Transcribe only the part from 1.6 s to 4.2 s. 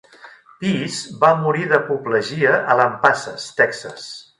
d'apoplegia a Lampasas, Texas.